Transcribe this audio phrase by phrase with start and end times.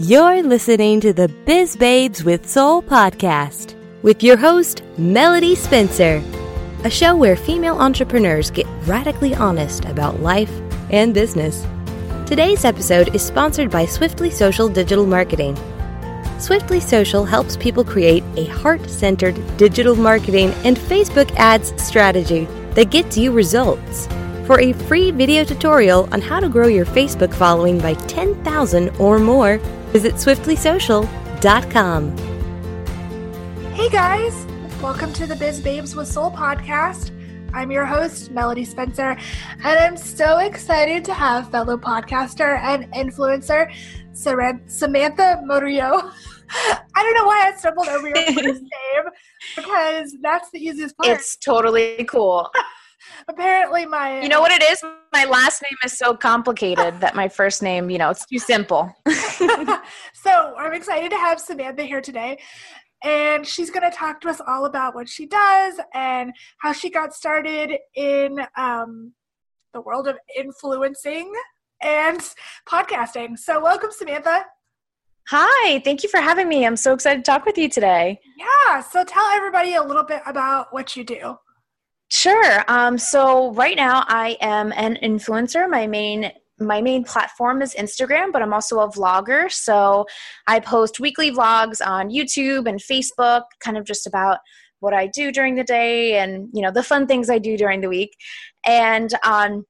[0.00, 6.22] You're listening to the Biz Babes with Soul podcast with your host, Melody Spencer,
[6.84, 10.52] a show where female entrepreneurs get radically honest about life
[10.90, 11.66] and business.
[12.26, 15.56] Today's episode is sponsored by Swiftly Social Digital Marketing.
[16.38, 22.44] Swiftly Social helps people create a heart centered digital marketing and Facebook ads strategy
[22.74, 24.06] that gets you results.
[24.46, 29.18] For a free video tutorial on how to grow your Facebook following by 10,000 or
[29.18, 32.16] more, visit swiftlysocial.com.
[33.72, 34.46] Hey guys,
[34.82, 37.12] welcome to the Biz Babes with Soul podcast.
[37.54, 39.16] I'm your host, Melody Spencer,
[39.64, 43.72] and I'm so excited to have fellow podcaster and influencer
[44.12, 46.10] Samantha Murillo.
[46.50, 49.04] I don't know why I stumbled over your first name
[49.56, 51.10] because that's the easiest part.
[51.10, 52.50] It's totally cool.
[53.28, 54.82] Apparently, my you know what it is.
[55.12, 58.92] My last name is so complicated that my first name, you know, it's too simple.
[59.08, 62.38] so I'm excited to have Samantha here today.
[63.04, 66.90] And she's going to talk to us all about what she does and how she
[66.90, 69.12] got started in um,
[69.72, 71.32] the world of influencing
[71.80, 72.20] and
[72.68, 73.38] podcasting.
[73.38, 74.44] So, welcome, Samantha.
[75.30, 76.66] Hi, thank you for having me.
[76.66, 78.18] I'm so excited to talk with you today.
[78.38, 81.36] Yeah, so tell everybody a little bit about what you do.
[82.10, 82.64] Sure.
[82.68, 85.68] Um, so right now I am an influencer.
[85.68, 89.48] My main my main platform is Instagram, but I'm also a vlogger.
[89.52, 90.06] So
[90.48, 94.38] I post weekly vlogs on YouTube and Facebook, kind of just about
[94.80, 97.80] what I do during the day and you know the fun things I do during
[97.80, 98.16] the week.
[98.66, 99.64] And um,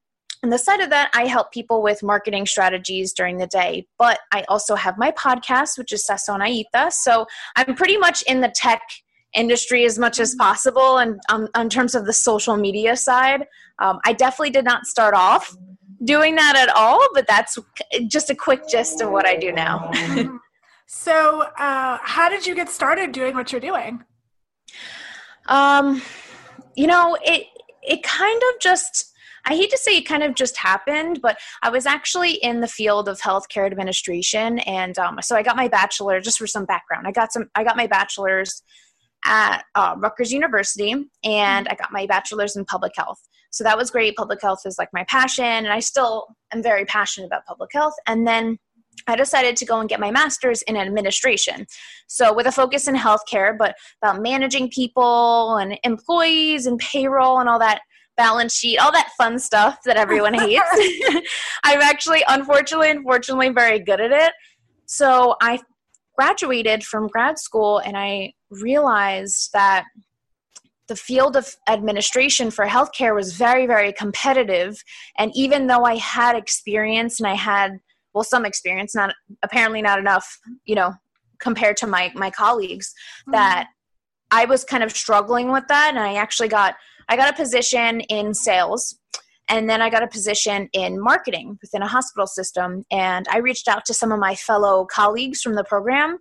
[0.45, 3.87] on the side of that, I help people with marketing strategies during the day.
[3.99, 6.93] But I also have my podcast, which is Sazon Aita.
[6.93, 8.83] So I'm pretty much in the tech
[9.35, 10.99] industry as much as possible.
[10.99, 13.47] And um, in terms of the social media side,
[13.79, 15.55] um, I definitely did not start off
[16.05, 17.07] doing that at all.
[17.15, 17.59] But that's
[18.07, 19.91] just a quick gist of what I do now.
[20.87, 24.05] so, uh, how did you get started doing what you're doing?
[25.47, 26.03] Um,
[26.75, 27.47] you know, it
[27.83, 29.13] it kind of just
[29.49, 32.69] I hate to say it kind of just happened, but I was actually in the
[32.69, 36.21] field of healthcare administration, and um, so I got my bachelor.
[36.21, 37.49] Just for some background, I got some.
[37.55, 38.63] I got my bachelor's
[39.25, 40.93] at uh, Rutgers University,
[41.25, 43.21] and I got my bachelor's in public health.
[43.51, 44.17] So that was great.
[44.17, 47.95] Public health is like my passion, and I still am very passionate about public health.
[48.07, 48.59] And then
[49.07, 51.67] I decided to go and get my master's in administration.
[52.09, 57.49] So, with a focus in healthcare, but about managing people and employees and payroll and
[57.49, 57.81] all that
[58.17, 60.63] balance sheet, all that fun stuff that everyone hates.
[61.65, 64.33] I'm actually, unfortunately, unfortunately, very good at it.
[64.87, 65.61] So I
[66.17, 69.85] graduated from grad school and I realized that
[70.89, 74.83] the field of administration for healthcare was very, very competitive.
[75.19, 77.79] And even though I had experience and I had,
[78.15, 80.95] well, some experience, not apparently not enough, you know,
[81.41, 83.33] compared to my my colleagues, mm-hmm.
[83.33, 83.69] that
[84.31, 85.91] I was kind of struggling with that.
[85.91, 86.75] And I actually got
[87.09, 88.99] I got a position in sales
[89.49, 92.85] and then I got a position in marketing within a hospital system.
[92.91, 96.19] And I reached out to some of my fellow colleagues from the program.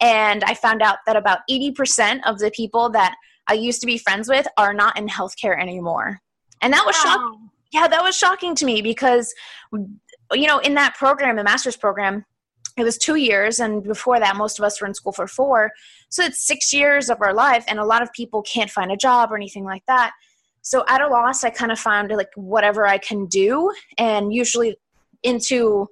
[0.00, 3.14] And I found out that about 80% of the people that
[3.48, 6.20] I used to be friends with are not in healthcare anymore.
[6.60, 7.12] And that was wow.
[7.12, 7.50] shocking.
[7.72, 9.32] Yeah, that was shocking to me because,
[9.72, 12.24] you know, in that program, the master's program,
[12.76, 15.70] it was two years and before that most of us were in school for four
[16.08, 18.96] so it's six years of our life and a lot of people can't find a
[18.96, 20.12] job or anything like that
[20.62, 24.76] so at a loss i kind of found like whatever i can do and usually
[25.22, 25.88] into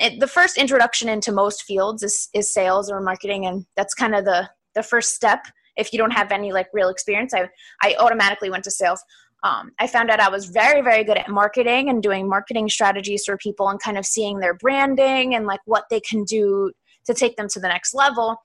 [0.00, 4.14] it, the first introduction into most fields is, is sales or marketing and that's kind
[4.14, 5.44] of the the first step
[5.76, 7.48] if you don't have any like real experience i
[7.82, 9.02] i automatically went to sales
[9.42, 13.24] um, I found out I was very, very good at marketing and doing marketing strategies
[13.24, 16.72] for people and kind of seeing their branding and like what they can do
[17.06, 18.36] to take them to the next level.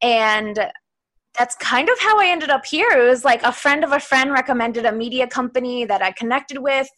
[0.00, 0.58] And
[1.38, 2.88] that's kind of how I ended up here.
[2.90, 6.58] It was like a friend of a friend recommended a media company that I connected
[6.58, 6.88] with.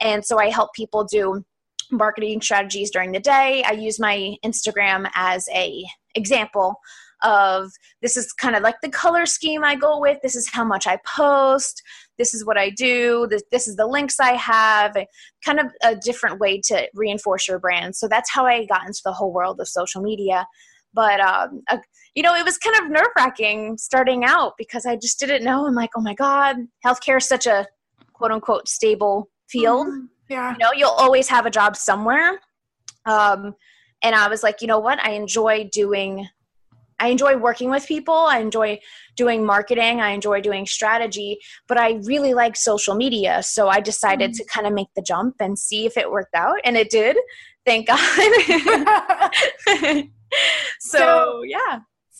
[0.00, 1.44] And so I help people do
[1.90, 3.62] marketing strategies during the day.
[3.66, 6.76] I use my Instagram as a example
[7.24, 7.70] of
[8.00, 10.18] this is kind of like the color scheme I go with.
[10.22, 11.82] This is how much I post
[12.18, 14.96] this is what I do, this, this is the links I have,
[15.44, 17.96] kind of a different way to reinforce your brand.
[17.96, 20.46] So that's how I got into the whole world of social media.
[20.92, 21.62] But, um,
[22.14, 25.66] you know, it was kind of nerve wracking starting out because I just didn't know.
[25.66, 27.66] I'm like, oh my God, healthcare is such a
[28.12, 29.86] quote unquote stable field.
[29.86, 30.06] Mm-hmm.
[30.28, 30.52] Yeah.
[30.52, 32.40] You know, you'll always have a job somewhere.
[33.06, 33.54] Um,
[34.02, 35.00] and I was like, you know what?
[35.00, 36.28] I enjoy doing
[37.00, 38.12] I enjoy working with people.
[38.12, 38.80] I enjoy
[39.16, 40.00] doing marketing.
[40.00, 41.38] I enjoy doing strategy,
[41.68, 43.40] but I really like social media.
[43.44, 44.36] So I decided mm.
[44.38, 46.58] to kind of make the jump and see if it worked out.
[46.64, 47.16] And it did.
[47.64, 49.30] Thank God.
[50.80, 50.98] So,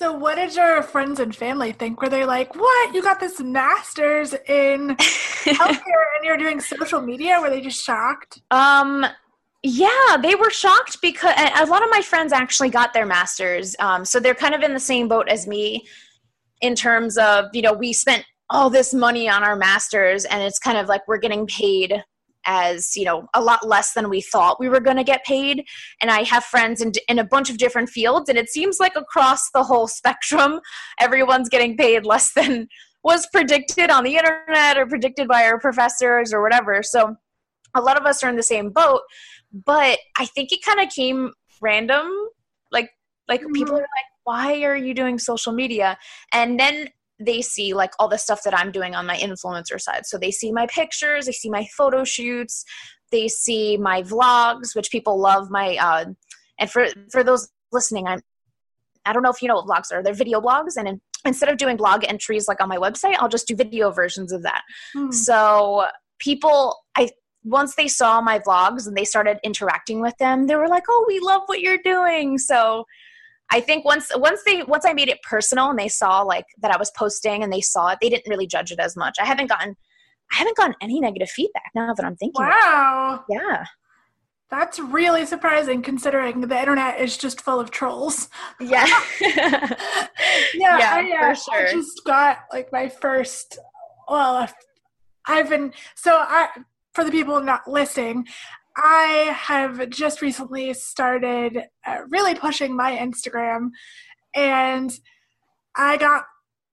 [0.00, 2.00] what did your friends and family think?
[2.00, 2.95] Were they like, "What?
[2.95, 4.97] You got this master's in
[5.45, 8.41] healthcare and you're doing social media?" Were they just shocked?
[8.50, 9.05] Um,
[9.62, 13.75] yeah, they were shocked because a lot of my friends actually got their masters.
[13.81, 15.85] Um, so they're kind of in the same boat as me
[16.61, 20.59] in terms of you know we spent all this money on our masters, and it's
[20.59, 22.05] kind of like we're getting paid
[22.49, 25.65] as you know a lot less than we thought we were going to get paid.
[26.00, 28.97] And i have friends in, in a bunch of different fields and it seems like
[28.97, 30.61] across the whole spectrum
[31.00, 32.69] everyone's getting paid less than
[33.05, 36.83] was predicted on the internet or predicted by our professors or whatever.
[36.83, 37.15] So
[37.77, 39.03] a lot of us are in the same boat
[39.65, 42.06] but i think it kind of came random.
[42.71, 42.91] Like
[43.29, 43.53] like mm-hmm.
[43.53, 45.97] people are like why are you doing social media?
[46.33, 50.06] And then they see like all the stuff that I'm doing on my influencer side.
[50.06, 52.65] So they see my pictures, they see my photo shoots,
[53.11, 56.05] they see my vlogs, which people love my uh
[56.59, 58.20] and for for those listening, I'm
[59.05, 60.03] I don't know if you know what vlogs are.
[60.03, 63.29] They're video blogs and in, instead of doing blog entries like on my website, I'll
[63.29, 64.62] just do video versions of that.
[64.93, 65.11] Hmm.
[65.11, 65.87] So
[66.19, 67.09] people I
[67.44, 71.05] once they saw my vlogs and they started interacting with them, they were like, "Oh,
[71.09, 72.85] we love what you're doing." So
[73.50, 76.71] I think once once they once I made it personal and they saw like that
[76.71, 79.17] I was posting and they saw it, they didn't really judge it as much.
[79.21, 79.77] I haven't gotten
[80.33, 82.45] I haven't gotten any negative feedback now that I'm thinking.
[82.45, 83.25] Wow.
[83.29, 83.65] Yeah.
[84.50, 88.29] That's really surprising considering the internet is just full of trolls.
[88.61, 88.87] Yeah.
[89.21, 89.77] yeah,
[90.55, 91.69] yeah I, uh, for sure.
[91.69, 93.59] I just got like my first
[94.09, 94.49] well
[95.27, 96.49] I've been so I
[96.99, 98.27] for the people not listening,
[98.81, 103.71] I have just recently started uh, really pushing my Instagram,
[104.35, 104.97] and
[105.75, 106.25] I got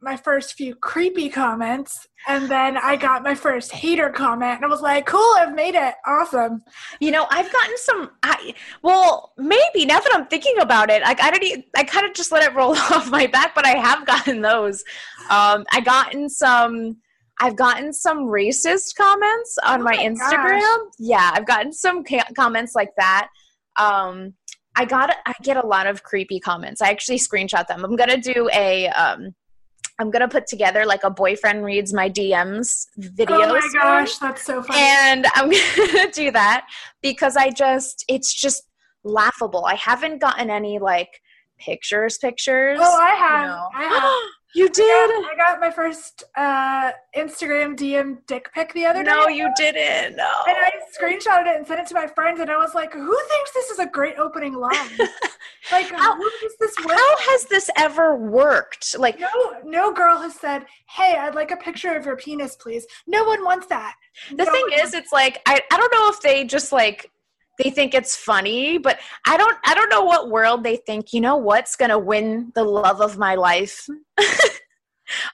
[0.02, 4.68] my first few creepy comments, and then I got my first hater comment, and I
[4.68, 6.62] was like, "Cool, I've made it, awesome."
[7.00, 8.12] You know, I've gotten some.
[8.22, 8.54] I
[8.84, 11.66] well, maybe now that I'm thinking about it, like I don't.
[11.76, 14.84] I kind of just let it roll off my back, but I have gotten those.
[15.32, 16.98] Um, I gotten some
[17.42, 20.78] I've gotten some racist comments on oh my, my Instagram.
[21.00, 23.28] Yeah, I've gotten some ca- comments like that.
[23.78, 24.34] Um,
[24.78, 26.82] I got I get a lot of creepy comments.
[26.82, 27.84] I actually screenshot them.
[27.84, 29.36] I'm gonna do a um,
[30.00, 33.36] I'm gonna put together like a boyfriend reads my DMs video.
[33.36, 34.80] Oh my gosh, that's so funny.
[34.80, 36.68] And I'm gonna do that
[37.02, 38.64] because I just it's just
[39.04, 39.66] laughable.
[39.66, 41.22] I haven't gotten any like
[41.58, 42.80] pictures pictures.
[42.82, 43.42] Oh, I have.
[43.42, 43.70] You know.
[43.74, 44.30] I have.
[44.56, 44.86] You did.
[44.86, 49.12] I got, I got my first uh, Instagram DM dick pic the other day.
[49.12, 50.16] No, you didn't.
[50.16, 50.32] No.
[50.48, 53.20] And I screenshotted it and sent it to my friends, and I was like, "Who
[53.30, 54.72] thinks this is a great opening line?
[55.74, 56.96] like, how does this work?
[56.96, 58.98] How has this ever worked?
[58.98, 59.28] Like, no,
[59.66, 63.44] no girl has said, "Hey, I'd like a picture of your penis, please." No one
[63.44, 63.96] wants that.
[64.30, 67.12] The no thing is, it's like I I don't know if they just like
[67.62, 71.22] they think it's funny but i don't i don't know what world they think you
[71.22, 73.88] know what's gonna win the love of my life?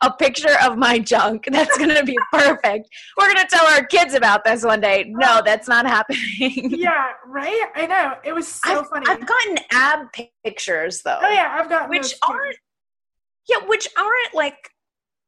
[0.01, 1.45] A picture of my junk.
[1.51, 2.89] That's gonna be perfect.
[3.17, 5.05] We're gonna tell our kids about this one day.
[5.07, 6.19] No that's not happening.
[6.77, 7.69] yeah right?
[7.75, 8.15] I know.
[8.25, 9.05] It was so I've, funny.
[9.07, 10.07] I've gotten ab
[10.43, 11.19] pictures though.
[11.21, 12.57] Oh yeah i've got which aren't
[13.47, 14.57] yeah which aren't like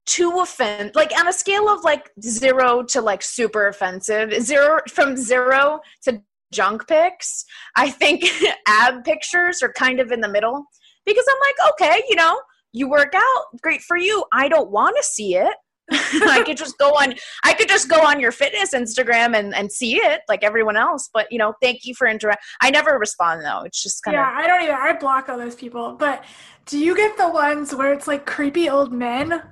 [0.06, 5.16] too offend like on a scale of like zero to like super offensive zero from
[5.16, 6.22] zero to
[6.54, 7.46] junk pics.
[7.76, 8.26] I think
[8.68, 10.66] ab pictures are kind of in the middle
[11.06, 12.40] because I'm like, okay, you know,
[12.72, 14.24] you work out, great for you.
[14.34, 15.54] I don't want to see it.
[15.92, 17.14] I could just go on
[17.44, 21.10] I could just go on your fitness Instagram and, and see it like everyone else.
[21.14, 23.64] But you know, thank you for interact I never respond though.
[23.64, 24.74] It's just kinda Yeah, I don't either.
[24.76, 25.96] I block all those people.
[26.00, 26.24] But
[26.66, 29.44] do you get the ones where it's like creepy old men?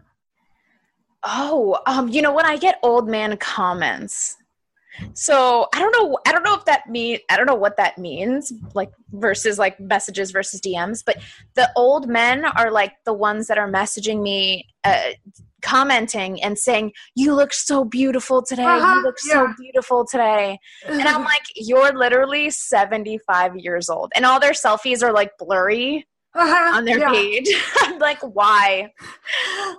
[1.23, 4.37] Oh, um, you know, when I get old man comments,
[5.13, 6.17] so I don't know.
[6.27, 7.19] I don't know if that mean.
[7.29, 8.51] I don't know what that means.
[8.73, 11.03] Like versus like messages versus DMs.
[11.05, 11.17] But
[11.55, 15.11] the old men are like the ones that are messaging me, uh,
[15.61, 18.63] commenting and saying, "You look so beautiful today.
[18.63, 19.33] Uh-huh, you look yeah.
[19.33, 25.03] so beautiful today." And I'm like, "You're literally 75 years old, and all their selfies
[25.03, 27.11] are like blurry." Uh-huh, on their yeah.
[27.11, 27.49] page.
[27.81, 28.93] I'm like, why?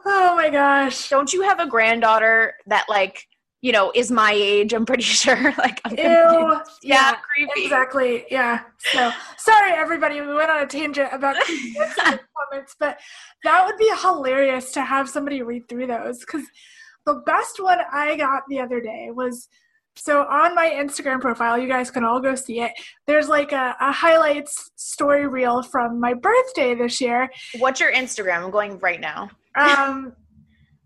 [0.05, 1.09] Oh my gosh.
[1.09, 3.27] Don't you have a granddaughter that like
[3.63, 4.75] you know, is my age.
[4.75, 5.55] I'm pretty sure.
[5.57, 7.65] like, I'm Ew, yeah, creepy.
[7.65, 8.27] Exactly.
[8.31, 8.65] Yeah.
[8.79, 10.21] So sorry, everybody.
[10.21, 11.37] We went on a tangent about
[11.99, 12.99] comments, but
[13.45, 16.43] that would be hilarious to have somebody read through those because
[17.07, 19.49] the best one I got the other day was.
[19.95, 22.73] So on my Instagram profile, you guys can all go see it.
[23.07, 27.29] There's like a, a highlights story reel from my birthday this year.
[27.59, 28.43] What's your Instagram?
[28.43, 29.29] I'm going right now.
[29.55, 30.15] Um,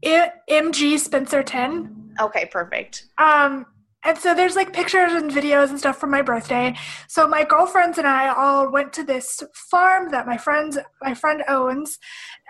[0.03, 2.06] MG Spencer 10.
[2.21, 3.07] Okay, perfect.
[3.19, 3.67] Um,
[4.07, 6.77] and so there's like pictures and videos and stuff from my birthday.
[7.09, 11.43] So my girlfriends and I all went to this farm that my friends my friend
[11.49, 11.99] owns,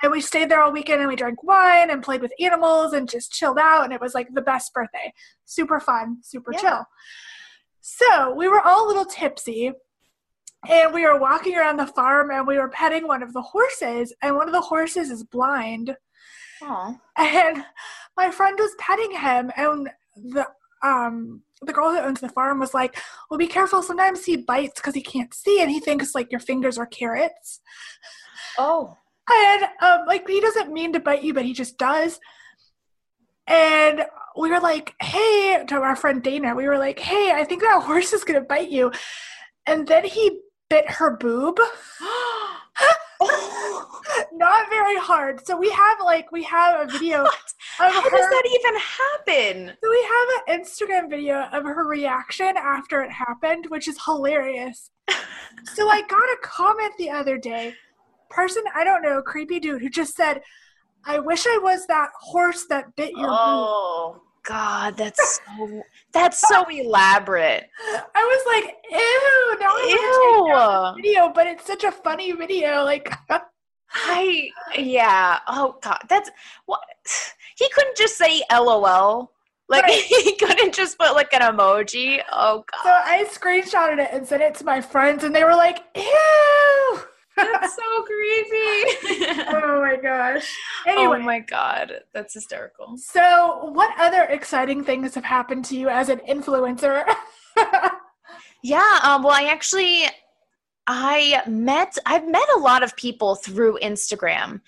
[0.02, 3.08] and we stayed there all weekend and we drank wine and played with animals and
[3.08, 5.12] just chilled out and it was like the best birthday.
[5.46, 6.60] Super fun, super yeah.
[6.60, 6.84] chill.
[7.80, 9.72] So we were all a little tipsy
[10.68, 14.14] and we were walking around the farm and we were petting one of the horses
[14.22, 15.96] and one of the horses is blind.
[16.62, 16.98] Aww.
[17.16, 17.64] And
[18.16, 20.46] my friend was petting him and the
[20.82, 22.98] um the girl who owns the farm was like,
[23.30, 23.82] "Well, be careful.
[23.82, 27.60] Sometimes he bites because he can't see, and he thinks like your fingers are carrots."
[28.58, 28.96] Oh.
[29.28, 32.20] And um, like he doesn't mean to bite you, but he just does.
[33.46, 34.04] And
[34.38, 37.82] we were like, "Hey," to our friend Dana, we were like, "Hey, I think that
[37.82, 38.92] horse is gonna bite you."
[39.66, 41.58] And then he bit her boob.
[44.32, 45.46] Not very hard.
[45.46, 47.26] So we have like we have a video.
[47.78, 48.10] How her.
[48.10, 49.76] does that even happen?
[49.82, 54.90] So we have an Instagram video of her reaction after it happened, which is hilarious.
[55.74, 57.74] so I got a comment the other day,
[58.30, 60.42] person I don't know, creepy dude who just said,
[61.04, 64.12] "I wish I was that horse that bit your oh.
[64.14, 67.68] boob." God, that's so that's so elaborate.
[68.14, 71.02] I was like, ew, no I ew.
[71.02, 72.84] video, but it's such a funny video.
[72.84, 73.12] Like
[73.92, 75.40] I yeah.
[75.48, 76.30] Oh god, that's
[76.66, 76.80] what
[77.56, 79.32] he couldn't just say LOL.
[79.68, 80.02] Like right.
[80.02, 82.20] he couldn't just put like an emoji.
[82.30, 82.82] Oh god.
[82.84, 86.02] So I screenshotted it and sent it to my friends, and they were like, ew.
[87.36, 89.42] That's so creepy.
[89.48, 90.50] oh my gosh.
[90.86, 91.18] Anyway.
[91.18, 91.92] Oh my god.
[92.12, 92.96] That's hysterical.
[92.96, 97.04] So, what other exciting things have happened to you as an influencer?
[98.62, 100.04] yeah, um, well, I actually
[100.86, 104.60] I met I've met a lot of people through Instagram.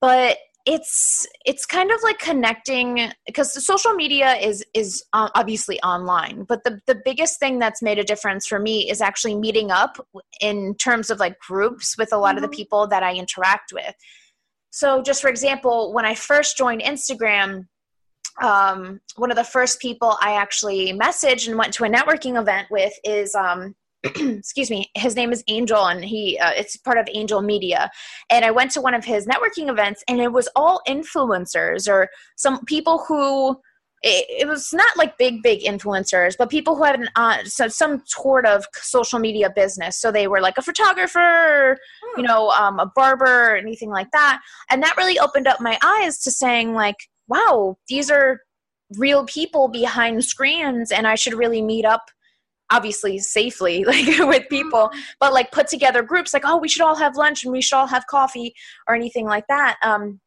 [0.00, 6.44] But it's it's kind of like connecting because social media is is uh, obviously online
[6.44, 9.98] but the the biggest thing that's made a difference for me is actually meeting up
[10.40, 12.36] in terms of like groups with a lot mm-hmm.
[12.38, 12.56] of the mm-hmm.
[12.56, 13.94] people that I interact with
[14.70, 17.66] so just for example when I first joined Instagram
[18.42, 22.68] um, one of the first people I actually messaged and went to a networking event
[22.70, 23.74] with is um,
[24.04, 27.90] excuse me his name is angel and he uh, it's part of angel media.
[28.30, 32.08] And i went to one of his networking events and it was all influencers or
[32.36, 33.58] some people who
[34.02, 37.66] it, it was not like big big influencers but people who had an uh, so
[37.66, 40.00] some sort of social media business.
[40.00, 41.76] So they were like a photographer
[42.16, 44.40] you know um, a barber anything like that.
[44.70, 48.40] And that really opened up my eyes to saying like wow these are
[48.96, 52.10] real people behind screens and i should really meet up
[52.70, 56.96] obviously safely like with people but like put together groups like oh we should all
[56.96, 58.54] have lunch and we should all have coffee
[58.86, 59.76] or anything like that.
[59.82, 60.20] Um,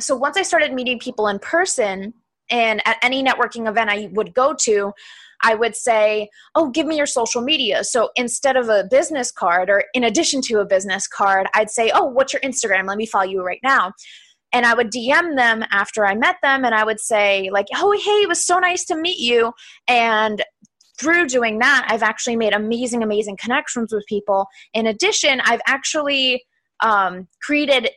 [0.00, 2.12] so once i started meeting people in person
[2.50, 4.92] and at any networking event i would go to
[5.42, 7.84] i would say oh give me your social media.
[7.84, 11.90] So instead of a business card or in addition to a business card i'd say
[11.94, 12.88] oh what's your instagram?
[12.88, 13.92] Let me follow you right now.
[14.54, 17.90] And I would DM them after I met them and I would say like, "Oh,
[17.90, 19.52] hey, it was so nice to meet you."
[19.88, 20.44] And
[20.98, 24.46] through doing that, I've actually made amazing, amazing connections with people.
[24.72, 26.44] In addition, I've actually
[26.80, 27.90] um, created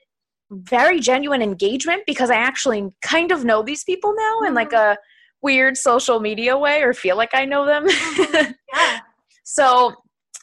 [0.49, 4.45] very genuine engagement because I actually kind of know these people now mm-hmm.
[4.47, 4.93] in like mm-hmm.
[4.93, 4.97] a
[5.41, 7.87] weird social media way or feel like I know them.
[7.87, 8.51] Mm-hmm.
[8.73, 8.99] yeah.
[9.43, 9.93] so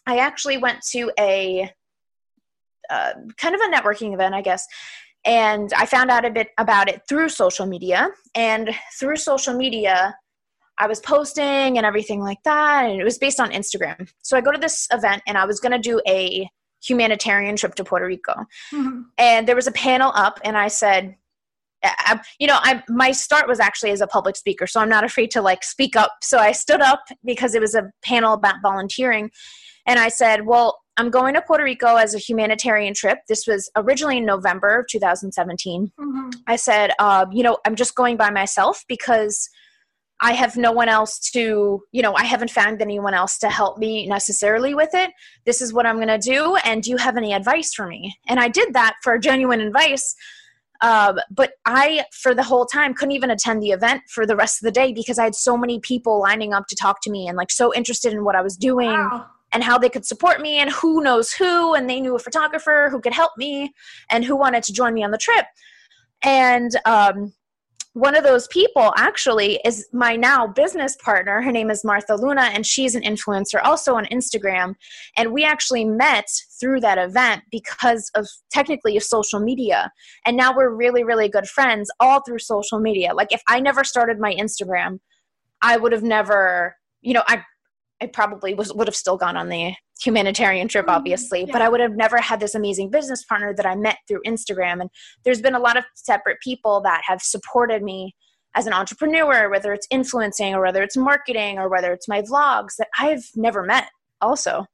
[0.06, 1.70] I actually went to a
[2.90, 4.66] uh, kind of a networking event, I guess.
[5.24, 8.10] And I found out a bit about it through social media.
[8.34, 10.14] And through social media,
[10.78, 12.84] I was posting and everything like that.
[12.84, 14.10] And it was based on Instagram.
[14.22, 16.48] So I go to this event and I was going to do a
[16.86, 18.34] humanitarian trip to Puerto Rico.
[18.72, 19.02] Mm-hmm.
[19.18, 21.16] And there was a panel up, and I said,
[21.82, 25.04] I, you know, I my start was actually as a public speaker, so I'm not
[25.10, 26.12] afraid to like speak up.
[26.22, 29.30] So I stood up because it was a panel about volunteering,
[29.86, 33.18] and I said, "Well, I'm going to Puerto Rico as a humanitarian trip.
[33.28, 35.92] This was originally in November of 2017.
[35.98, 36.30] Mm-hmm.
[36.46, 39.48] I said, uh, you know, I'm just going by myself because."
[40.20, 43.78] I have no one else to, you know, I haven't found anyone else to help
[43.78, 45.10] me necessarily with it.
[45.44, 46.56] This is what I'm going to do.
[46.64, 48.16] And do you have any advice for me?
[48.28, 50.14] And I did that for genuine advice.
[50.80, 54.62] Uh, but I, for the whole time, couldn't even attend the event for the rest
[54.62, 57.26] of the day because I had so many people lining up to talk to me
[57.26, 59.26] and like so interested in what I was doing wow.
[59.52, 61.74] and how they could support me and who knows who.
[61.74, 63.72] And they knew a photographer who could help me
[64.10, 65.46] and who wanted to join me on the trip.
[66.22, 67.32] And um,
[67.94, 71.40] one of those people actually is my now business partner.
[71.40, 74.74] Her name is Martha Luna, and she's an influencer also on Instagram.
[75.16, 76.28] And we actually met
[76.60, 79.92] through that event because of technically of social media.
[80.26, 83.14] And now we're really, really good friends all through social media.
[83.14, 84.98] Like if I never started my Instagram,
[85.62, 87.44] I would have never you know, I
[88.02, 91.52] I probably was would have still gone on the humanitarian trip, Mhm, obviously, yeah.
[91.52, 94.80] but I would have never had this amazing business partner that I met through Instagram.
[94.80, 94.90] And
[95.24, 98.14] there's been a lot of separate people that have supported me
[98.56, 102.76] as an entrepreneur, whether it's influencing or whether it's marketing or whether it's my vlogs
[102.78, 103.88] that I've never met
[104.20, 104.66] also.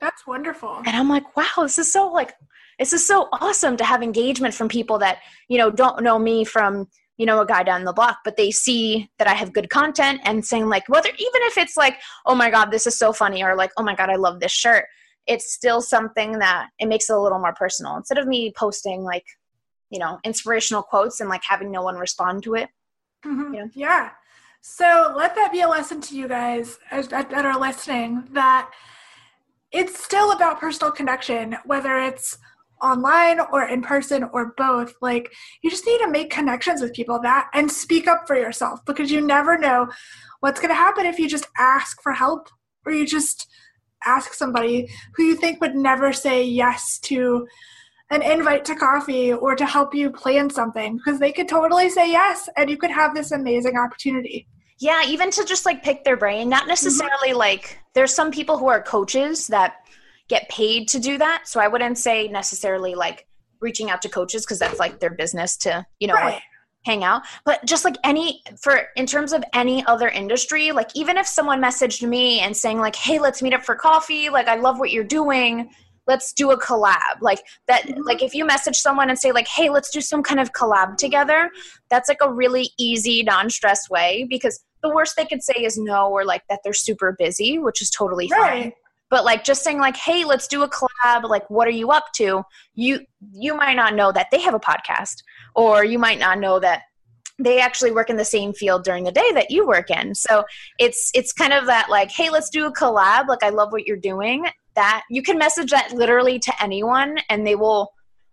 [0.00, 0.76] That's wonderful.
[0.86, 2.32] And I'm like, wow, this is so like
[2.78, 5.18] this is so awesome to have engagement from people that,
[5.48, 6.86] you know, don't know me from,
[7.20, 10.22] you know, a guy down the block, but they see that I have good content
[10.24, 13.44] and saying like whether even if it's like, oh my God, this is so funny,
[13.44, 14.86] or like, oh my God, I love this shirt,
[15.26, 17.94] it's still something that it makes it a little more personal.
[17.94, 19.26] Instead of me posting like,
[19.90, 22.70] you know, inspirational quotes and like having no one respond to it.
[23.26, 23.54] Mhm.
[23.54, 23.66] Yeah.
[23.74, 24.10] Yeah.
[24.62, 28.70] So let that be a lesson to you guys that are listening that
[29.72, 32.38] it's still about personal connection, whether it's
[32.82, 34.94] online or in person or both.
[35.00, 35.32] Like
[35.62, 39.10] you just need to make connections with people that and speak up for yourself because
[39.10, 39.88] you never know
[40.40, 42.48] what's going to happen if you just ask for help
[42.86, 43.46] or you just
[44.04, 47.46] ask somebody who you think would never say yes to
[48.10, 52.10] an invite to coffee or to help you plan something because they could totally say
[52.10, 54.48] yes and you could have this amazing opportunity.
[54.80, 56.70] Yeah, even to just like pick their brain, not mm-hmm.
[56.70, 59.74] necessarily like there's some people who are coaches that
[60.30, 61.42] get paid to do that.
[61.46, 63.26] So I wouldn't say necessarily like
[63.60, 66.40] reaching out to coaches because that's like their business to, you know, like,
[66.86, 67.22] hang out.
[67.44, 71.60] But just like any for in terms of any other industry, like even if someone
[71.60, 74.30] messaged me and saying like, "Hey, let's meet up for coffee.
[74.30, 75.68] Like I love what you're doing.
[76.06, 78.06] Let's do a collab." Like that Mhm.
[78.06, 80.96] like if you message someone and say like, "Hey, let's do some kind of collab
[80.96, 81.50] together."
[81.90, 86.08] That's like a really easy, non-stress way because the worst they could say is no
[86.08, 88.72] or like that they're super busy, which is totally fine Right.
[89.10, 92.06] But like just saying like hey let's do a collab like what are you up
[92.14, 92.42] to?
[92.74, 93.00] You
[93.32, 95.22] you might not know that they have a podcast
[95.54, 96.82] or you might not know that
[97.42, 100.14] they actually work in the same field during the day that you work in.
[100.14, 100.44] So
[100.78, 103.86] it's it's kind of that like hey let's do a collab like i love what
[103.86, 107.92] you're doing that you can message that literally to anyone and they will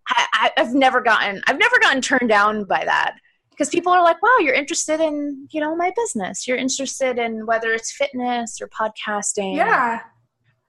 [0.09, 3.15] I, i've never gotten i've never gotten turned down by that.
[3.49, 6.47] Because people are like wow you're interested in you know my business.
[6.47, 9.55] You're interested in whether it's fitness or podcasting.
[9.55, 10.01] Yeah.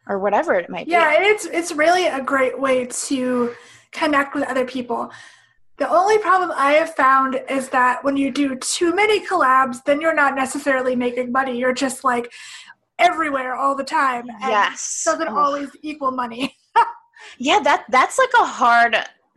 [0.09, 1.17] Or whatever it might Yeah, be.
[1.17, 3.55] and it's it's really a great way to
[3.93, 5.11] connect with other people.
[5.77, 10.01] The only problem I have found is that when you do too many collabs, then
[10.01, 11.57] you're not necessarily making money.
[11.57, 12.33] You're just like
[12.99, 14.27] everywhere all the time.
[14.41, 15.03] Yes.
[15.05, 16.57] Doesn't always equal money.
[17.39, 18.97] Yeah, that that's like a hard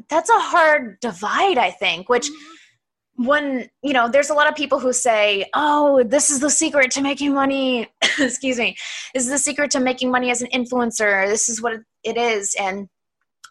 [0.09, 3.25] that's a hard divide, I think, which mm-hmm.
[3.25, 6.91] when you know there's a lot of people who say oh this is the secret
[6.91, 8.75] to making money excuse me.
[9.13, 11.27] This is the secret to making money as an influencer.
[11.27, 12.55] This is what it is.
[12.59, 12.87] And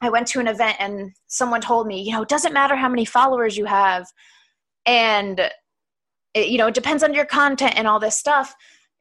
[0.03, 2.89] i went to an event and someone told me you know it doesn't matter how
[2.89, 4.07] many followers you have.
[4.87, 5.41] And
[6.35, 8.55] it, you know it depends on your content and all this stuff.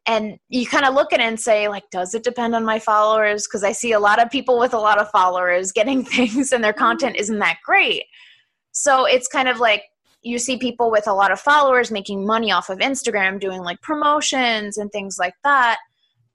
[0.06, 2.80] And you kind of look at it and say like does it depend on my
[2.80, 3.48] followers?
[3.48, 6.64] Because i see a lot of people with a lot of followers getting things and
[6.64, 8.04] their content isn't that great.
[8.72, 9.84] So it's kind of like
[10.22, 13.82] you see people with a lot of followers making money off of Instagram doing like
[13.82, 15.78] promotions and things like that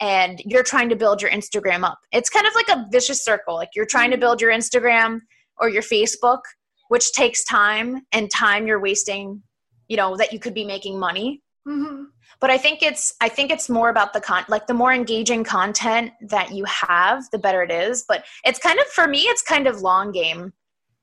[0.00, 1.98] and you're trying to build your Instagram up.
[2.12, 3.54] It's kind of like a vicious circle.
[3.54, 5.20] Like you're trying to build your Instagram
[5.58, 6.40] or your Facebook,
[6.88, 9.42] which takes time and time you're wasting,
[9.88, 11.42] you know, that you could be making money.
[11.66, 12.04] hmm
[12.40, 15.44] But I think it's I think it's more about the con like the more engaging
[15.44, 18.04] content that you have, the better it is.
[18.06, 20.52] But it's kind of for me it's kind of long game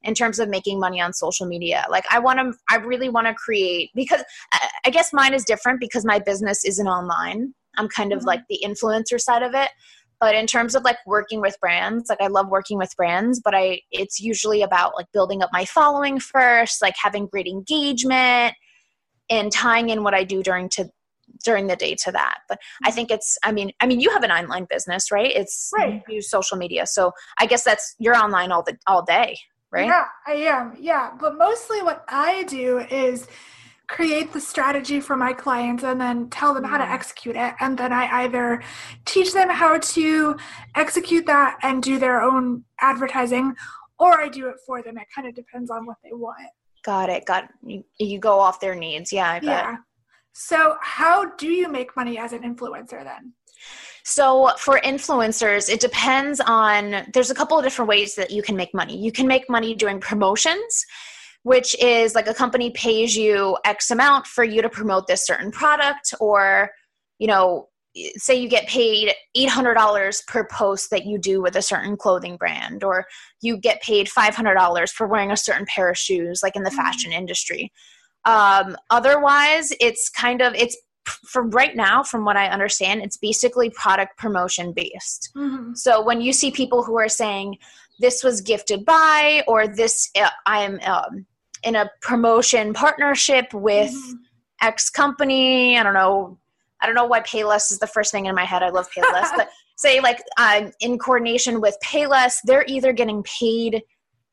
[0.03, 1.85] in terms of making money on social media.
[1.89, 5.43] Like I want to I really want to create because I, I guess mine is
[5.45, 7.53] different because my business isn't online.
[7.77, 8.25] I'm kind of Mhm.
[8.25, 9.69] like the influencer side of it.
[10.19, 13.55] But in terms of like working with brands, like I love working with brands, but
[13.55, 18.55] I it's usually about like building up my following first, like having great engagement
[19.29, 20.89] and tying in what I do during to
[21.43, 22.39] during the day to that.
[22.49, 25.31] But I think it's I mean I mean you have an online business, right?
[25.33, 26.03] It's Right.
[26.07, 26.85] you use social media.
[26.85, 29.37] So I guess that's you're online all the all day,
[29.71, 29.87] right?
[29.87, 30.75] Yeah, I am.
[30.79, 33.27] Yeah, but mostly what I do is
[33.87, 36.91] create the strategy for my clients and then tell them how to Mm.
[36.93, 37.53] execute it.
[37.59, 38.61] And then I either
[39.05, 40.37] teach them how to
[40.75, 43.53] execute that and do their own advertising,
[43.99, 44.97] or I do it for them.
[44.97, 46.37] It kind of depends on what they want.
[46.83, 47.25] Got it.
[47.25, 49.11] Got you, you go off their needs.
[49.11, 49.47] Yeah, I bet.
[49.49, 49.75] Yeah.
[50.33, 53.33] So, how do you make money as an influencer then?
[54.03, 58.55] So for influencers, it depends on there's a couple of different ways that you can
[58.55, 58.97] make money.
[58.97, 60.85] You can make money doing promotions,
[61.43, 65.51] which is like a company pays you X amount for you to promote this certain
[65.51, 66.71] product or
[67.19, 67.67] you know,
[68.15, 72.83] say you get paid $800 per post that you do with a certain clothing brand
[72.83, 73.05] or
[73.41, 76.77] you get paid $500 for wearing a certain pair of shoes like in the Mhm.
[76.77, 77.71] fashion industry.
[78.25, 83.69] Um, otherwise, it's kind of it's from right now from what i understand it's basically
[83.71, 85.73] product promotion based mm-hmm.
[85.73, 87.57] so when you see people who are saying
[87.99, 91.25] this was gifted by or this uh, i'm um,
[91.63, 94.17] in a promotion partnership with mm-hmm.
[94.61, 96.37] x company i don't know
[96.81, 99.29] i don't know why payless is the first thing in my head i love payless
[99.35, 103.81] but say like um, in coordination with payless they're either getting paid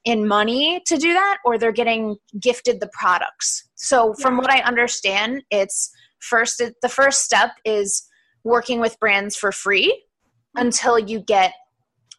[0.04, 4.40] in money to do that or they're getting gifted the products so from yeah.
[4.40, 8.06] what i understand it's first the first step is
[8.44, 10.66] working with brands for free mm-hmm.
[10.66, 11.52] until you get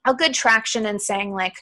[0.06, 1.56] a good traction and saying like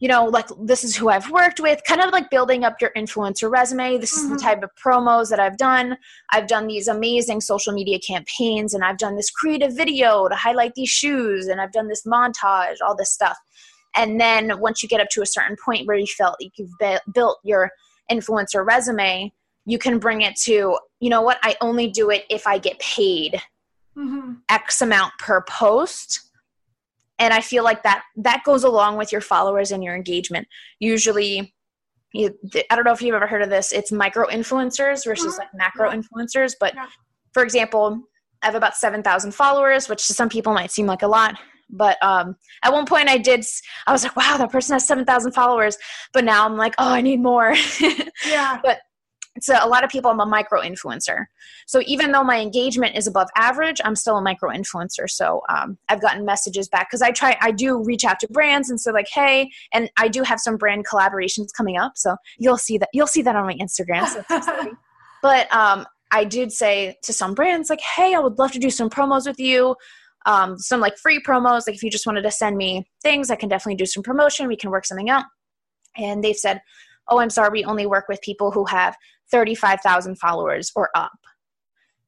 [0.00, 2.90] you know like this is who i've worked with kind of like building up your
[2.96, 4.24] influencer resume this mm-hmm.
[4.24, 4.60] is the mm-hmm.
[4.60, 5.96] type of promos that i've done
[6.32, 10.72] i've done these amazing social media campaigns and i've done this creative video to highlight
[10.74, 13.38] these shoes and i've done this montage all this stuff
[13.96, 16.72] and then once you get up to a certain point where you felt like you've
[17.12, 17.70] built your
[18.10, 19.32] influencer resume
[19.66, 22.78] you can bring it to you know what i only do it if i get
[22.78, 23.40] paid
[23.96, 24.34] mm-hmm.
[24.48, 26.28] x amount per post.
[27.18, 30.48] And i feel like that that goes along with your followers and your engagement.
[30.78, 31.54] Usually
[32.12, 32.34] you,
[32.70, 35.92] i don't know if you've ever heard of this it's micro influencers versus like macro
[35.92, 36.74] influencers but
[37.32, 38.00] for example
[38.42, 41.38] i have about 7000 followers which to some people might seem like a lot
[41.72, 43.44] but um, at one point i did
[43.86, 45.78] i was like wow that person has 7000 followers.
[46.12, 47.54] But now i'm like oh i need more.
[48.26, 48.60] Yeah.
[48.62, 48.80] But
[49.40, 51.24] so a lot of people i'm a micro influencer.
[51.66, 55.08] So even though my engagement is above average i'm still a micro influencer.
[55.08, 58.70] So um, i've gotten messages back because i try i do reach out to brands
[58.70, 61.92] and say like hey and i do have some brand collaborations coming up.
[61.96, 64.06] So you'll see that you'll see that on my instagram.
[64.06, 64.22] So
[65.22, 68.70] but um, i did say to some brands like hey i would love to do
[68.70, 69.76] some promos with you
[70.26, 73.36] um, some like free promos like if you just wanted to send me things i
[73.36, 75.24] can definitely do some promotion we can work something out
[75.96, 76.60] and they've said
[77.08, 78.94] oh i'm sorry we only work with people who have
[79.30, 81.18] 35,000 followers or up,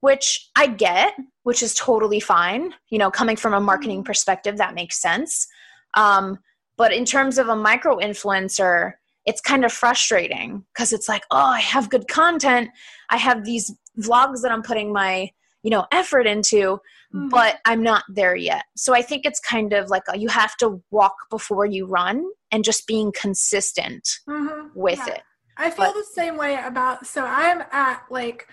[0.00, 2.74] which I get, which is totally fine.
[2.90, 4.06] You know, coming from a marketing mm-hmm.
[4.06, 5.46] perspective, that makes sense.
[5.94, 6.38] Um,
[6.76, 8.92] but in terms of a micro influencer,
[9.24, 12.70] it's kind of frustrating because it's like, oh, I have good content.
[13.10, 15.30] I have these vlogs that I'm putting my,
[15.62, 16.80] you know, effort into,
[17.14, 17.28] mm-hmm.
[17.28, 18.64] but I'm not there yet.
[18.76, 22.24] So I think it's kind of like a, you have to walk before you run
[22.50, 24.68] and just being consistent mm-hmm.
[24.74, 25.14] with yeah.
[25.14, 25.22] it.
[25.56, 28.48] I feel but, the same way about so I'm at like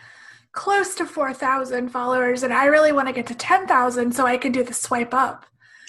[0.52, 4.52] close to 4,000 followers and I really want to get to 10,000 so I can
[4.52, 5.46] do the swipe up.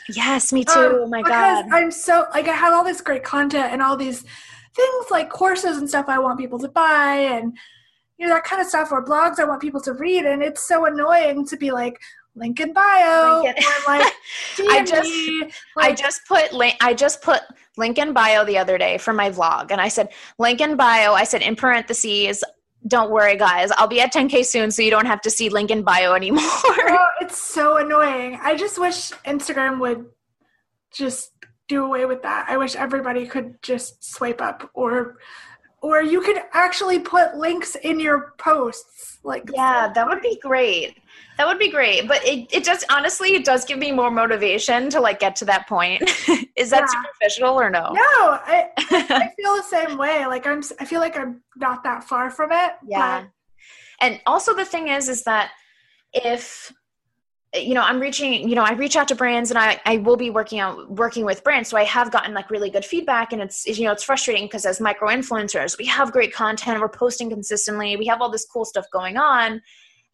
[0.08, 0.72] Yes, me too.
[0.78, 1.66] Um, oh my god.
[1.70, 4.24] I'm so like I have all this great content and all these
[4.74, 7.56] things like courses and stuff I want people to buy and
[8.20, 10.68] you know that kind of stuff or blogs I want people to read and it's
[10.68, 11.98] so annoying to be like
[12.36, 13.64] link in bio link in.
[13.64, 14.12] or like
[14.68, 15.10] I just
[15.74, 17.40] like, I just put link I just put
[17.78, 21.14] link in bio the other day for my vlog and I said link in bio
[21.14, 22.44] I said in parentheses
[22.86, 25.70] don't worry guys I'll be at 10k soon so you don't have to see link
[25.70, 30.04] in bio anymore oh, it's so annoying I just wish Instagram would
[30.92, 31.32] just
[31.68, 35.16] do away with that I wish everybody could just swipe up or
[35.82, 40.96] or you could actually put links in your posts like yeah that would be great.
[41.36, 42.06] That would be great.
[42.06, 45.44] But it, it just honestly it does give me more motivation to like get to
[45.46, 46.02] that point.
[46.56, 46.86] Is that yeah.
[46.86, 47.92] superficial or no?
[47.92, 50.26] No I, I feel the same way.
[50.26, 53.22] Like i'm i feel like i'm not that far from it yeah.
[53.22, 53.30] but.
[54.00, 55.50] and also the thing is is that
[56.12, 56.72] if
[57.54, 60.16] you know i'm reaching you know i reach out to brands and i i will
[60.16, 63.42] be working out working with brands so i have gotten like really good feedback and
[63.42, 67.28] it's you know it's frustrating because as micro influencers we have great content we're posting
[67.28, 69.60] consistently we have all this cool stuff going on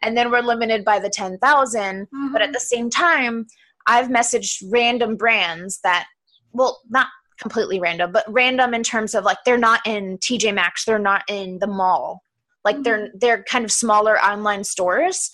[0.03, 2.33] and then we're limited by the 10,000 mm-hmm.
[2.33, 2.53] but at mm-hmm.
[2.53, 3.47] the same time
[3.87, 6.07] i've messaged random brands that
[6.53, 10.87] well not completely random but random in terms of like they're not in TJ Maxx
[10.87, 12.23] they're not in the mall
[12.65, 12.83] like mm-hmm.
[12.85, 15.31] they're they're kind of smaller online stores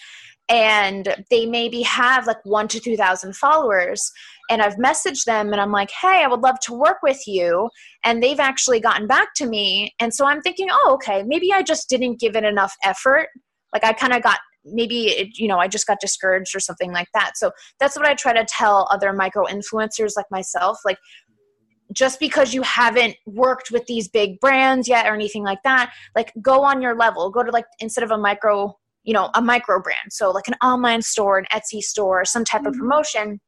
[0.53, 4.13] and they maybe have like one to two thousand followers
[4.51, 7.69] and i've messaged them and i'm like hey i would love to work with you
[8.05, 11.63] and they've actually gotten back to me and so i'm thinking oh okay maybe i
[11.63, 13.29] just didn't give it enough effort.
[13.73, 16.93] Like i kind of got maybe it, you know i just got discouraged or something
[16.93, 17.33] like that.
[17.37, 20.99] So that's what i try to tell other micro influencers like myself like
[21.95, 26.33] just because you haven't worked with these big brands yet or anything like that like
[26.43, 27.31] go on your level.
[27.31, 30.13] Go to like instead of a micro you know a micro brand.
[30.13, 32.69] So like an online store an etsy store some type mm-hmm.
[32.69, 33.41] of promotion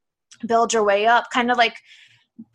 [0.46, 1.76] build your way up kind of like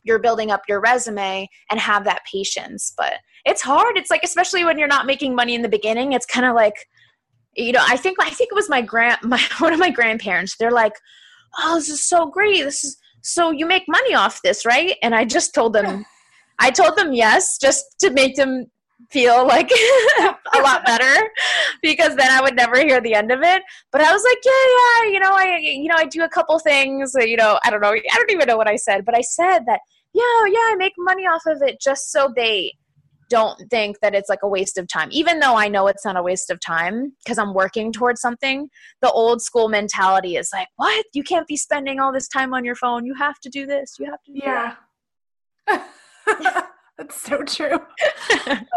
[0.03, 2.93] you're building up your resume and have that patience.
[2.97, 3.13] But
[3.45, 3.97] it's hard.
[3.97, 6.75] It's like especially when you're not making money in the beginning it's kind of like
[7.55, 10.55] you know i think i think it was my grand my one of my grandparents
[10.57, 10.93] they're like
[11.59, 12.63] oh this is so great.
[12.63, 14.95] This is so you make money off this right?
[15.01, 16.05] And i just told them
[16.59, 18.65] i told them yes just to make them
[19.09, 19.71] feel like
[20.19, 21.29] a lot better
[21.81, 23.63] because then I would never hear the end of it.
[23.91, 26.59] But I was like, yeah, yeah, you know, I, you know, I do a couple
[26.59, 27.13] things.
[27.17, 29.59] You know, I don't know, I don't even know what I said, but I said
[29.65, 29.79] that,
[30.13, 32.73] yeah, yeah, I make money off of it just so they
[33.29, 35.07] don't think that it's like a waste of time.
[35.11, 38.67] Even though i know it's not a waste of time because i'm working towards something
[39.01, 41.05] the old school mentality is like what?
[41.13, 43.05] You can't be spending all this time on your phone.
[43.05, 43.97] You have to do this.
[43.99, 44.75] You have to yeah
[46.99, 47.79] That's so true.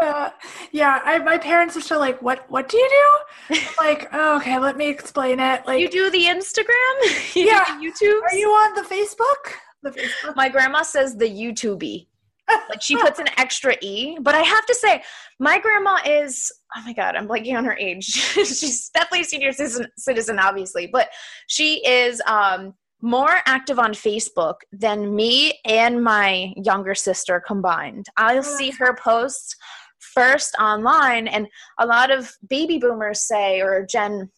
[0.00, 0.30] uh,
[0.70, 2.48] yeah, I, my parents are still like, "What?
[2.48, 6.08] What do you do?" I'm like, oh, "Okay, let me explain it." Like, you do
[6.08, 8.22] the Instagram, you yeah, YouTube.
[8.22, 9.54] Are you on the Facebook?
[9.82, 10.36] The Facebook.
[10.36, 12.06] My grandma says the YouTube.
[12.48, 15.02] like she puts an extra e, but I have to say,
[15.40, 16.52] my grandma is.
[16.76, 18.04] Oh my god, I'm blanking on her age.
[18.04, 21.08] She's definitely a senior citizen, citizen, obviously, but
[21.48, 28.06] she is um more active on Facebook than me and my younger sister combined.
[28.16, 29.56] I'll oh, see her posts
[29.98, 34.30] first online, and a lot of baby boomers say, or Gen,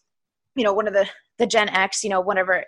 [0.55, 2.63] you know, one of the the Gen X, you know, whatever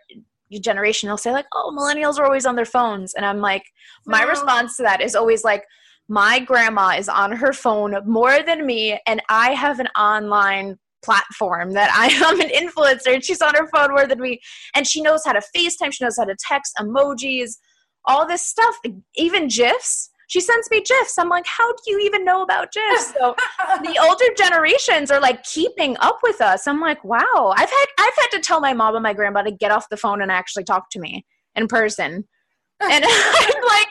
[0.62, 3.64] generation, they'll say like, "Oh, millennials are always on their phones," and I'm like,
[4.06, 5.64] my response to that is always like.
[6.10, 11.74] My grandma is on her phone more than me, and I have an online platform
[11.74, 14.40] that I am an influencer and she's on her phone more than me.
[14.76, 17.58] And she knows how to FaceTime, she knows how to text, emojis,
[18.06, 18.76] all this stuff,
[19.16, 20.10] even GIFs.
[20.30, 21.18] She sends me GIFs.
[21.18, 23.14] I'm like, how do you even know about GIFs?
[23.14, 23.36] So
[23.82, 26.68] the older generations are like keeping up with us.
[26.68, 27.54] I'm like, wow.
[27.56, 29.98] I've had I've had to tell my mom and my grandma to get off the
[29.98, 32.26] phone and actually talk to me in person.
[32.80, 33.88] And I'm like,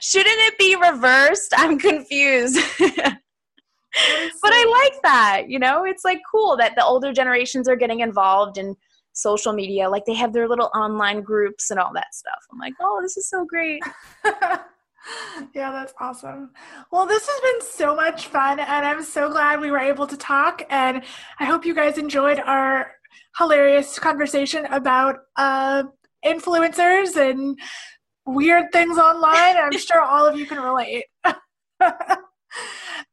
[0.00, 1.52] shouldn't it be reversed?
[1.54, 2.58] I'm confused.
[4.42, 5.44] but I like that.
[5.48, 8.76] You know, it's like cool that the older generations are getting involved in
[9.12, 9.88] social media.
[9.88, 12.46] Like they have their little online groups and all that stuff.
[12.52, 13.82] I'm like, oh, this is so great.
[15.54, 16.50] yeah, that's awesome.
[16.92, 20.16] Well, this has been so much fun, and I'm so glad we were able to
[20.16, 20.62] talk.
[20.70, 21.02] And
[21.38, 22.92] I hope you guys enjoyed our
[23.36, 25.84] hilarious conversation about uh,
[26.24, 27.58] influencers and
[28.26, 29.56] weird things online.
[29.56, 31.04] I'm sure all of you can relate.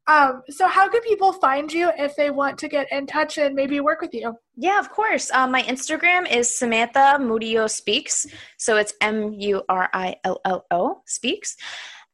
[0.08, 3.54] Um, so, how can people find you if they want to get in touch and
[3.54, 4.36] maybe work with you?
[4.56, 5.30] Yeah, of course.
[5.32, 8.26] Um, my Instagram is Samantha Murillo Speaks.
[8.56, 11.56] So it's M U R I L L O Speaks.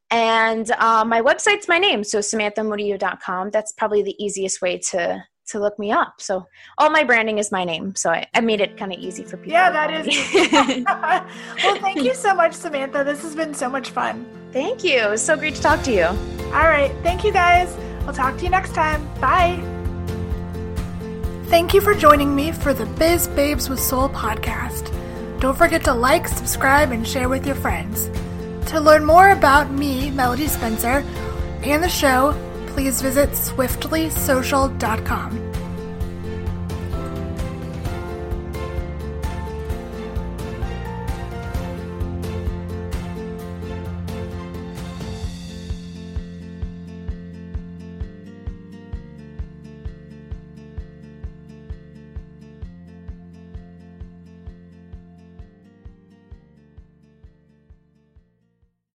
[0.09, 3.49] And uh, my website's my name, so samanthamurillo.com.
[3.49, 6.15] That's probably the easiest way to to look me up.
[6.19, 6.45] So
[6.77, 7.95] all my branding is my name.
[7.95, 9.53] So I, I made it kind of easy for people.
[9.53, 10.85] Yeah, that is.
[11.63, 13.03] well, thank you so much, Samantha.
[13.03, 14.25] This has been so much fun.
[14.51, 14.99] Thank you.
[14.99, 16.42] It was so great to talk to you.
[16.53, 16.91] All right.
[17.03, 17.75] Thank you guys.
[18.05, 19.07] I'll talk to you next time.
[19.19, 19.61] Bye.
[21.47, 24.91] Thank you for joining me for the Biz Babes with Soul podcast.
[25.39, 28.09] Don't forget to like, subscribe, and share with your friends.
[28.71, 31.03] To learn more about me, Melody Spencer,
[31.63, 32.35] and the show,
[32.67, 35.42] please visit swiftlysocial.com.